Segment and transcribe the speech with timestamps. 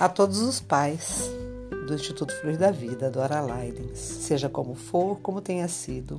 [0.00, 1.30] A todos os pais
[1.86, 6.18] do Instituto Flor da Vida, do Leidens, seja como for, como tenha sido,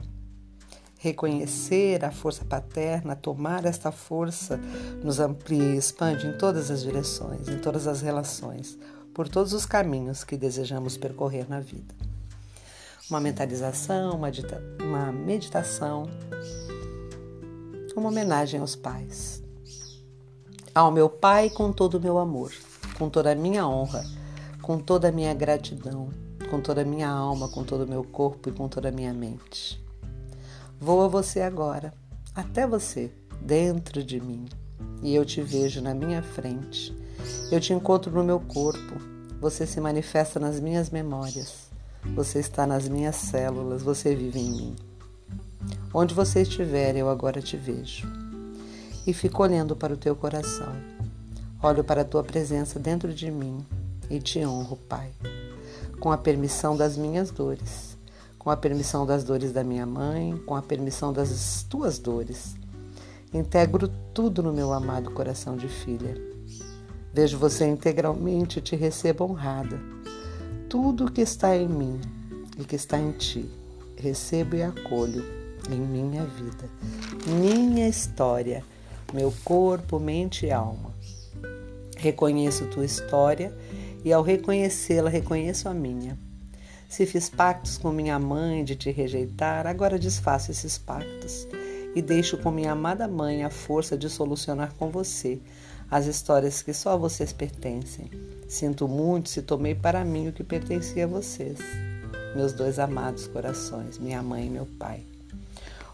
[0.99, 4.59] reconhecer a força paterna, tomar esta força,
[5.04, 8.78] nos amplia e expande em todas as direções, em todas as relações,
[9.15, 11.95] por todos os caminhos que desejamos percorrer na vida.
[13.09, 14.29] Uma mentalização, uma,
[14.79, 16.08] uma meditação,
[17.95, 19.41] uma homenagem aos pais.
[20.73, 22.52] Ao meu pai com todo o meu amor
[23.02, 24.05] com toda a minha honra,
[24.62, 26.09] com toda a minha gratidão,
[26.52, 29.12] com toda a minha alma, com todo o meu corpo e com toda a minha
[29.12, 29.84] mente.
[30.80, 31.95] Vou a você agora,
[32.36, 33.12] até você,
[33.42, 34.45] dentro de mim,
[35.02, 36.95] e eu te vejo na minha frente.
[37.52, 39.02] Eu te encontro no meu corpo,
[39.40, 41.72] você se manifesta nas minhas memórias,
[42.14, 44.76] você está nas minhas células, você vive em mim.
[45.92, 48.08] Onde você estiver, eu agora te vejo.
[49.08, 50.72] E fico olhando para o teu coração
[51.64, 53.64] Olho para a tua presença dentro de mim
[54.09, 55.12] e te honro, Pai,
[56.00, 57.95] com a permissão das minhas dores,
[58.40, 62.56] com a permissão das dores da minha mãe, com a permissão das tuas dores.
[63.31, 66.20] Integro tudo no meu amado coração de filha.
[67.14, 69.80] Vejo você integralmente e te recebo honrada.
[70.68, 72.02] Tudo que está em mim
[72.58, 73.48] e que está em ti,
[73.96, 75.23] recebo e acolho
[75.70, 76.68] em minha vida,
[77.28, 78.64] minha história,
[79.14, 80.92] meu corpo, mente e alma.
[82.02, 83.53] Reconheço tua história
[84.03, 86.17] e, ao reconhecê-la, reconheço a minha.
[86.89, 91.47] Se fiz pactos com minha mãe de te rejeitar, agora desfaço esses pactos
[91.94, 95.39] e deixo com minha amada mãe a força de solucionar com você
[95.91, 98.09] as histórias que só a vocês pertencem.
[98.49, 101.59] Sinto muito se tomei para mim o que pertencia a vocês,
[102.35, 105.03] meus dois amados corações, minha mãe e meu pai.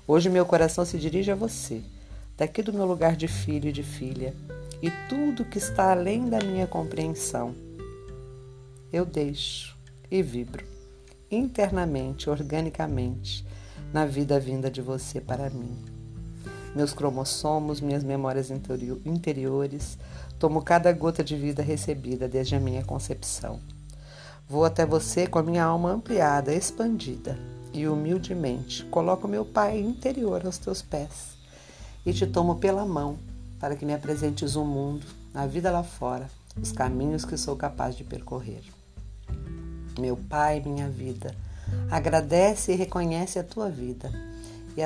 [0.08, 1.82] Hoje meu coração se dirige a você,
[2.38, 4.34] daqui do meu lugar de filho e de filha
[4.82, 7.56] e tudo que está além da minha compreensão.
[8.92, 9.78] Eu deixo
[10.10, 10.66] e vibro
[11.30, 13.46] internamente, organicamente,
[13.92, 15.78] na vida vinda de você para mim.
[16.76, 19.98] Meus cromossomos, minhas memórias interiores,
[20.40, 23.60] tomo cada gota de vida recebida desde a minha concepção.
[24.48, 27.38] Vou até você com a minha alma ampliada, expandida,
[27.74, 31.38] e humildemente coloco meu Pai interior aos teus pés
[32.06, 33.20] e te tomo pela mão
[33.60, 36.30] para que me apresentes o um mundo, a vida lá fora,
[36.62, 38.64] os caminhos que sou capaz de percorrer.
[40.00, 41.36] Meu Pai, minha vida,
[41.90, 44.12] agradece e reconhece a tua vida,
[44.76, 44.82] e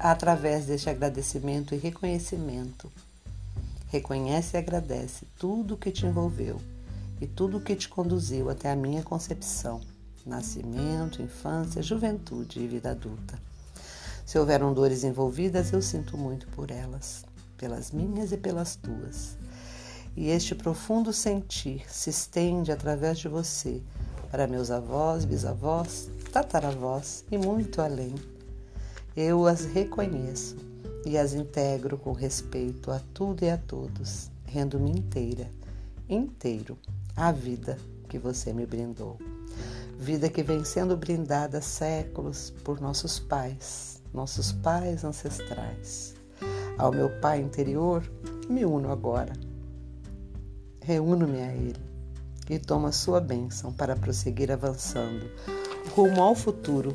[0.00, 2.90] através deste agradecimento e reconhecimento,
[3.88, 6.60] reconhece e agradece tudo que te envolveu
[7.20, 9.80] e tudo que te conduziu até a minha concepção,
[10.26, 13.38] nascimento, infância, juventude e vida adulta.
[14.26, 17.24] Se houveram dores envolvidas, eu sinto muito por elas
[17.56, 19.36] pelas minhas e pelas tuas.
[20.16, 23.82] E este profundo sentir se estende através de você
[24.30, 28.14] para meus avós, bisavós, tataravós e muito além.
[29.14, 30.56] Eu as reconheço
[31.04, 35.50] e as integro com respeito a tudo e a todos, rendo-me inteira,
[36.08, 36.78] inteiro,
[37.14, 37.78] à vida
[38.08, 39.18] que você me brindou.
[39.98, 46.16] Vida que vem sendo brindada há séculos por nossos pais, nossos pais ancestrais
[46.78, 48.02] ao meu Pai interior,
[48.48, 49.32] me uno agora.
[50.82, 51.80] Reúno-me a Ele
[52.48, 55.30] e tomo a sua bênção para prosseguir avançando
[55.94, 56.94] rumo ao futuro,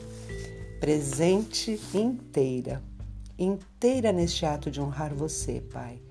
[0.79, 2.81] presente inteira,
[3.37, 6.01] inteira neste ato de honrar você, Pai,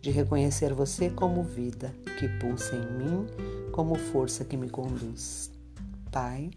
[0.00, 3.26] de reconhecer você como vida que pulsa em mim,
[3.72, 5.50] como força que me conduz.
[6.10, 6.50] Pai,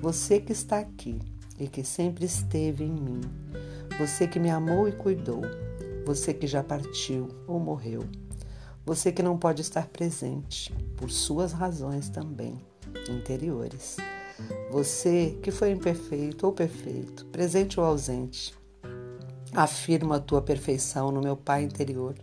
[0.00, 1.18] você que está aqui
[1.58, 3.20] e que sempre esteve em mim,
[3.98, 5.42] você que me amou e cuidou,
[6.04, 8.04] você que já partiu ou morreu,
[8.84, 12.60] você que não pode estar presente por suas razões também
[13.08, 13.96] interiores,
[14.70, 18.54] você que foi imperfeito ou perfeito, presente ou ausente,
[19.54, 22.14] afirma a tua perfeição no meu Pai interior,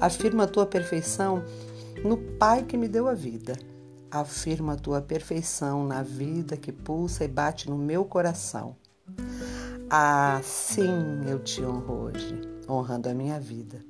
[0.00, 1.42] afirma a tua perfeição
[2.04, 3.56] no Pai que me deu a vida.
[4.10, 8.74] Afirma a tua perfeição na vida que pulsa e bate no meu coração.
[9.90, 13.82] Assim eu te honro hoje honrando a minha vida.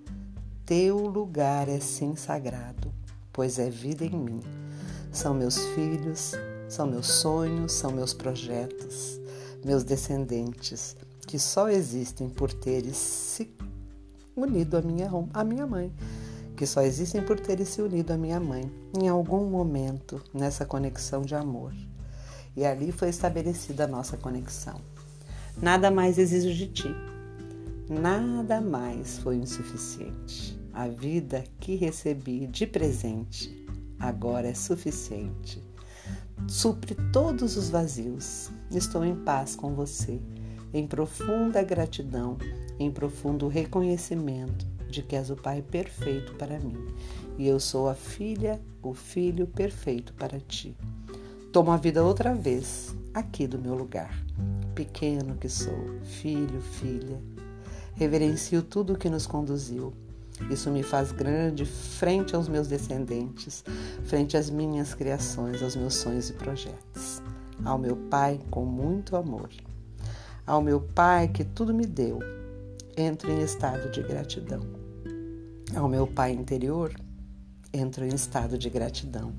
[0.65, 2.93] Teu lugar é sim sagrado,
[3.33, 4.41] pois é vida em mim.
[5.11, 6.35] São meus filhos,
[6.69, 9.19] são meus sonhos, são meus projetos,
[9.65, 10.95] meus descendentes,
[11.27, 13.53] que só existem por teres se
[14.37, 15.93] unido à minha, à minha mãe,
[16.57, 18.71] que só existem por terem se unido à minha mãe
[19.01, 21.73] em algum momento nessa conexão de amor.
[22.57, 24.81] E ali foi estabelecida a nossa conexão.
[25.61, 27.18] Nada mais exijo de ti
[27.89, 30.59] Nada mais foi insuficiente.
[30.73, 33.67] A vida que recebi de presente
[33.99, 35.63] agora é suficiente.
[36.47, 38.51] Supre todos os vazios.
[38.71, 40.21] Estou em paz com você,
[40.73, 42.37] em profunda gratidão,
[42.79, 46.77] em profundo reconhecimento de que és o Pai perfeito para mim
[47.39, 50.77] e eu sou a filha, o filho perfeito para ti.
[51.53, 54.13] Tomo a vida outra vez, aqui do meu lugar.
[54.75, 57.23] Pequeno que sou, filho, filha.
[57.99, 59.93] Reverencio tudo o que nos conduziu.
[60.49, 63.65] Isso me faz grande frente aos meus descendentes,
[64.05, 67.21] frente às minhas criações, aos meus sonhos e projetos.
[67.65, 69.51] Ao meu Pai, com muito amor.
[70.47, 72.21] Ao meu Pai que tudo me deu,
[72.97, 74.63] entro em estado de gratidão.
[75.75, 76.95] Ao meu Pai interior,
[77.73, 79.33] entro em estado de gratidão.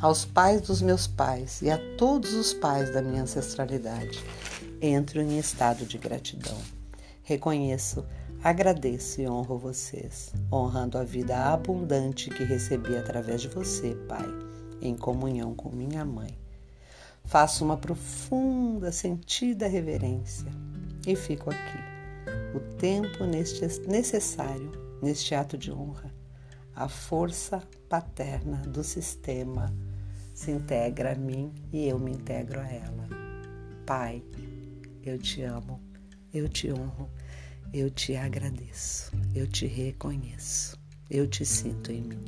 [0.00, 4.18] Aos pais dos meus pais e a todos os pais da minha ancestralidade,
[4.80, 6.56] entro em estado de gratidão.
[7.22, 8.04] Reconheço,
[8.42, 14.26] agradeço e honro vocês, honrando a vida abundante que recebi através de você, Pai,
[14.80, 16.36] em comunhão com minha mãe.
[17.24, 20.50] Faço uma profunda, sentida reverência
[21.06, 21.78] e fico aqui,
[22.54, 26.12] o tempo necessário neste ato de honra
[26.74, 29.72] a força paterna do sistema
[30.34, 33.08] se integra a mim e eu me integro a ela.
[33.84, 34.22] Pai,
[35.02, 35.80] eu te amo,
[36.32, 37.10] eu te honro,
[37.72, 40.78] eu te agradeço, eu te reconheço,
[41.10, 42.24] eu te sinto em mim.